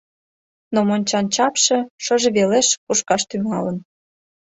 Но 0.73 0.79
мончан 0.87 1.25
чапше 1.35 1.77
шыже 2.03 2.29
велеш 2.37 2.67
кушкаш 2.85 3.21
тӱҥалын. 3.29 3.77